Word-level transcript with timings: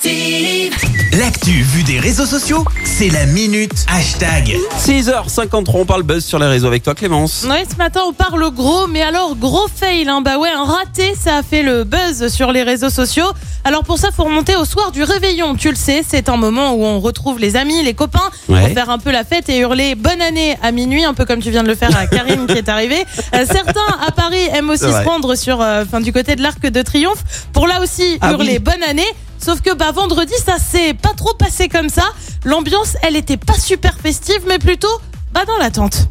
Active. 0.00 0.72
L'actu 1.18 1.50
vue 1.50 1.82
des 1.82 1.98
réseaux 1.98 2.24
sociaux, 2.24 2.64
c'est 2.84 3.08
la 3.08 3.26
minute 3.26 3.72
hashtag. 3.88 4.56
6h53, 4.78 5.64
on 5.74 5.84
parle 5.84 6.04
buzz 6.04 6.24
sur 6.24 6.38
les 6.38 6.46
réseaux 6.46 6.68
avec 6.68 6.84
toi 6.84 6.94
Clémence. 6.94 7.44
Ouais, 7.50 7.64
ce 7.68 7.74
matin 7.76 8.02
on 8.06 8.12
parle 8.12 8.52
gros, 8.54 8.86
mais 8.86 9.02
alors 9.02 9.34
gros 9.34 9.66
fail, 9.74 10.08
hein. 10.08 10.20
bah 10.20 10.38
ouais, 10.38 10.48
un 10.48 10.62
raté, 10.62 11.14
ça 11.20 11.38
a 11.38 11.42
fait 11.42 11.64
le 11.64 11.82
buzz 11.82 12.28
sur 12.32 12.52
les 12.52 12.62
réseaux 12.62 12.88
sociaux. 12.88 13.26
Alors 13.64 13.82
pour 13.82 13.98
ça, 13.98 14.10
faut 14.16 14.22
remonter 14.22 14.54
au 14.54 14.64
soir 14.64 14.92
du 14.92 15.02
réveillon, 15.02 15.56
tu 15.56 15.70
le 15.70 15.74
sais, 15.74 16.04
c'est 16.08 16.28
un 16.28 16.36
moment 16.36 16.74
où 16.74 16.84
on 16.84 17.00
retrouve 17.00 17.40
les 17.40 17.56
amis, 17.56 17.82
les 17.82 17.94
copains, 17.94 18.30
Ouais. 18.48 18.60
pour 18.60 18.68
faire 18.70 18.90
un 18.90 18.98
peu 18.98 19.10
la 19.10 19.24
fête 19.24 19.48
et 19.48 19.58
hurler 19.58 19.96
bonne 19.96 20.22
année 20.22 20.56
à 20.62 20.70
minuit, 20.70 21.02
un 21.04 21.14
peu 21.14 21.24
comme 21.24 21.40
tu 21.42 21.50
viens 21.50 21.64
de 21.64 21.68
le 21.68 21.74
faire 21.74 21.90
à 21.98 22.06
Karine 22.06 22.46
qui 22.46 22.58
est 22.58 22.68
arrivée. 22.68 23.04
Euh, 23.34 23.44
certains 23.44 23.80
à 24.06 24.12
Paris 24.12 24.46
aiment 24.54 24.70
aussi 24.70 24.84
se 24.84 25.04
rendre 25.04 25.34
sur, 25.34 25.60
euh, 25.60 25.82
enfin 25.84 26.00
du 26.00 26.12
côté 26.12 26.36
de 26.36 26.42
l'Arc 26.42 26.60
de 26.64 26.82
Triomphe, 26.82 27.24
pour 27.52 27.66
là 27.66 27.80
aussi 27.82 28.18
Ah 28.20 28.30
hurler 28.30 28.52
oui. 28.52 28.58
bonne 28.60 28.82
année. 28.88 29.02
Sauf 29.42 29.62
que 29.62 29.74
bah 29.74 29.90
vendredi, 29.92 30.34
ça 30.44 30.58
s'est 30.58 30.92
pas 30.92 31.14
trop 31.16 31.34
passé 31.34 31.68
comme 31.68 31.88
ça. 31.88 32.04
L'ambiance, 32.44 32.96
elle 33.02 33.16
était 33.16 33.38
pas 33.38 33.54
super 33.54 33.94
festive, 33.98 34.42
mais 34.46 34.58
plutôt 34.58 35.00
bah 35.32 35.44
dans 35.46 35.56
l'attente. 35.56 36.08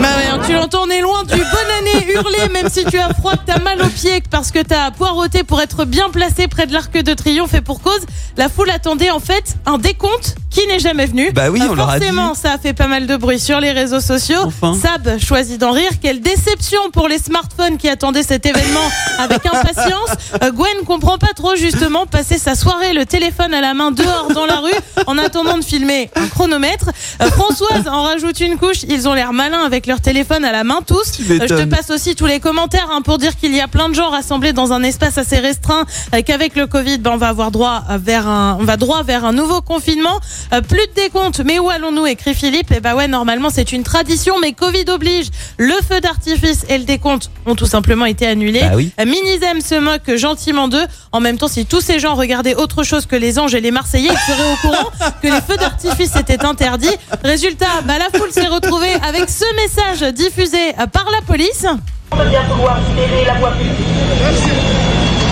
Bah 0.00 0.08
hein, 0.30 0.38
tu 0.46 0.52
l'entends, 0.52 0.84
on 0.84 0.90
est 0.90 1.00
loin 1.00 1.24
du 1.24 1.36
bonne 1.36 1.70
année 1.80 2.12
hurler, 2.14 2.48
même 2.52 2.68
si 2.68 2.84
tu 2.84 2.98
as 2.98 3.12
froid, 3.14 3.32
que 3.32 3.46
t'as 3.46 3.58
mal 3.58 3.82
aux 3.82 3.88
pieds, 3.88 4.22
parce 4.30 4.52
que 4.52 4.60
t'as 4.60 4.90
poireauté 4.92 5.42
pour 5.42 5.60
être 5.60 5.84
bien 5.84 6.10
placé 6.10 6.46
près 6.46 6.66
de 6.66 6.72
l'arc 6.72 6.92
de 6.92 7.14
triomphe 7.14 7.54
et 7.54 7.60
pour 7.60 7.80
cause, 7.80 8.06
la 8.36 8.48
foule 8.48 8.70
attendait 8.70 9.10
en 9.10 9.20
fait 9.20 9.56
un 9.66 9.78
décompte 9.78 10.36
qui 10.56 10.66
n'est 10.68 10.78
jamais 10.78 11.04
venu. 11.04 11.32
Bah 11.32 11.50
oui, 11.50 11.60
Euh, 11.60 11.68
on 11.70 11.74
leur 11.74 11.90
a 11.90 11.98
Forcément, 11.98 12.34
ça 12.34 12.52
a 12.52 12.58
fait 12.58 12.72
pas 12.72 12.86
mal 12.86 13.06
de 13.06 13.16
bruit 13.16 13.38
sur 13.38 13.60
les 13.60 13.72
réseaux 13.72 14.00
sociaux. 14.00 14.40
Enfin. 14.44 14.74
Sab 14.74 15.18
choisit 15.18 15.60
d'en 15.60 15.72
rire. 15.72 15.90
Quelle 16.00 16.20
déception 16.20 16.80
pour 16.92 17.08
les 17.08 17.18
smartphones 17.18 17.76
qui 17.76 17.88
attendaient 17.90 18.22
cet 18.22 18.46
événement 18.46 18.88
avec 19.18 19.44
impatience. 19.44 20.10
Euh, 20.42 20.50
Gwen 20.52 20.84
comprend 20.86 21.18
pas 21.18 21.34
trop 21.36 21.56
justement 21.56 22.06
passer 22.06 22.38
sa 22.38 22.54
soirée 22.54 22.94
le 22.94 23.04
téléphone 23.04 23.52
à 23.52 23.60
la 23.60 23.74
main 23.74 23.90
dehors 23.90 24.28
dans 24.32 24.46
la 24.46 24.56
rue 24.60 24.72
en 25.06 25.18
attendant 25.18 25.58
de 25.58 25.64
filmer 25.64 26.10
un 26.16 26.26
chronomètre. 26.28 26.88
Euh, 27.20 27.30
Françoise 27.30 27.86
en 27.88 28.02
rajoute 28.04 28.40
une 28.40 28.56
couche. 28.56 28.82
Ils 28.88 29.08
ont 29.08 29.12
l'air 29.14 29.34
malins 29.34 29.62
avec 29.64 29.86
leur 29.86 30.00
téléphone 30.00 30.44
à 30.46 30.52
la 30.52 30.64
main 30.64 30.80
tous. 30.86 31.20
Euh, 31.30 31.38
je 31.42 31.54
te 31.54 31.64
passe 31.64 31.90
aussi 31.90 32.14
tous 32.14 32.26
les 32.26 32.40
commentaires 32.40 32.88
hein, 32.90 33.02
pour 33.02 33.18
dire 33.18 33.36
qu'il 33.36 33.54
y 33.54 33.60
a 33.60 33.68
plein 33.68 33.90
de 33.90 33.94
gens 33.94 34.08
rassemblés 34.08 34.54
dans 34.54 34.72
un 34.72 34.82
espace 34.82 35.18
assez 35.18 35.38
restreint 35.38 35.84
euh, 36.14 36.22
qu'avec 36.24 36.56
le 36.56 36.66
Covid, 36.66 36.98
ben, 36.98 37.10
on 37.12 37.16
va 37.18 37.28
avoir 37.28 37.50
droit 37.50 37.82
vers 37.98 38.26
un, 38.26 38.56
on 38.58 38.64
va 38.64 38.78
droit 38.78 39.02
vers 39.02 39.26
un 39.26 39.32
nouveau 39.32 39.60
confinement. 39.60 40.18
Euh, 40.52 40.60
plus 40.60 40.86
de 40.86 40.92
décompte, 40.94 41.40
mais 41.44 41.58
où 41.58 41.68
allons-nous 41.70 42.06
écrit 42.06 42.34
Philippe. 42.34 42.70
Et 42.72 42.80
bah 42.80 42.94
ouais, 42.94 43.08
normalement 43.08 43.50
c'est 43.50 43.72
une 43.72 43.82
tradition, 43.82 44.38
mais 44.40 44.52
Covid 44.52 44.84
oblige. 44.88 45.26
Le 45.58 45.74
feu 45.88 46.00
d'artifice 46.00 46.64
et 46.68 46.78
le 46.78 46.84
décompte 46.84 47.30
ont 47.46 47.54
tout 47.54 47.66
simplement 47.66 48.04
été 48.04 48.26
annulés. 48.26 48.60
Bah 48.60 48.76
oui. 48.76 48.92
Euh, 49.00 49.04
Minizem 49.04 49.60
se 49.60 49.74
moque 49.76 50.14
gentiment 50.16 50.68
d'eux. 50.68 50.86
En 51.12 51.20
même 51.20 51.38
temps, 51.38 51.48
si 51.48 51.66
tous 51.66 51.80
ces 51.80 51.98
gens 51.98 52.14
regardaient 52.14 52.54
autre 52.54 52.82
chose 52.82 53.06
que 53.06 53.16
les 53.16 53.38
anges 53.38 53.54
et 53.54 53.60
les 53.60 53.70
Marseillais, 53.70 54.10
ils 54.10 54.32
seraient 54.32 54.52
au 54.52 54.56
courant 54.56 54.90
que 55.22 55.26
les 55.28 55.40
feux 55.40 55.56
d'artifice 55.56 56.14
étaient 56.16 56.44
interdits. 56.44 56.96
Résultat, 57.24 57.66
bah, 57.84 57.94
la 57.98 58.18
foule 58.18 58.30
s'est 58.30 58.46
retrouvée 58.46 58.92
avec 59.06 59.28
ce 59.28 59.44
message 59.56 60.12
diffusé 60.14 60.58
euh, 60.78 60.86
par 60.86 61.06
la 61.10 61.22
police. 61.26 61.66
On 62.12 62.16
va 62.16 62.24
bien 62.26 62.42
pouvoir 62.44 62.78
libérer 62.88 63.24
la 63.26 63.34
voie 63.34 63.50
publique. 63.52 63.74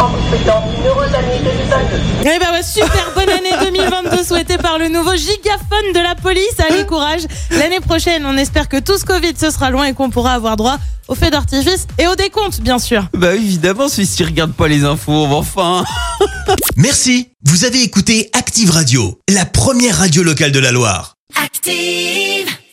En 0.00 0.08
vous 0.08 0.28
souhaitant 0.28 0.62
une 0.76 0.86
heureuse 0.86 1.14
année 1.14 1.38
2022. 1.42 2.13
Eh 2.26 2.26
ouais, 2.26 2.62
super 2.62 3.12
bonne 3.14 3.28
année 3.28 3.70
2022 3.70 4.24
souhaitée 4.24 4.56
par 4.56 4.78
le 4.78 4.88
nouveau 4.88 5.14
gigaphone 5.14 5.92
de 5.94 6.02
la 6.02 6.14
police. 6.14 6.54
Allez, 6.58 6.86
courage. 6.86 7.20
L'année 7.50 7.80
prochaine, 7.80 8.24
on 8.24 8.34
espère 8.38 8.70
que 8.70 8.78
tout 8.78 8.96
ce 8.96 9.04
Covid, 9.04 9.34
ce 9.38 9.50
sera 9.50 9.68
loin 9.68 9.84
et 9.84 9.92
qu'on 9.92 10.08
pourra 10.08 10.32
avoir 10.32 10.56
droit 10.56 10.78
au 11.06 11.14
feu 11.14 11.28
d'artifice 11.28 11.86
et 11.98 12.06
au 12.06 12.14
décompte, 12.14 12.62
bien 12.62 12.78
sûr. 12.78 13.08
Bah 13.12 13.34
évidemment, 13.34 13.88
si 13.90 14.08
tu 14.08 14.24
regardes 14.24 14.54
pas 14.54 14.68
les 14.68 14.84
infos, 14.84 15.26
enfin. 15.26 15.84
Merci, 16.76 17.28
vous 17.44 17.66
avez 17.66 17.82
écouté 17.82 18.30
Active 18.32 18.70
Radio, 18.70 19.20
la 19.28 19.44
première 19.44 19.98
radio 19.98 20.22
locale 20.22 20.50
de 20.50 20.60
la 20.60 20.72
Loire. 20.72 21.16
Active. 21.44 22.54